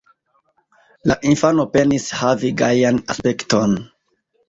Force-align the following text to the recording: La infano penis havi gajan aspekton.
La 1.11 1.17
infano 1.33 1.67
penis 1.77 2.09
havi 2.23 2.53
gajan 2.65 3.01
aspekton. 3.17 3.83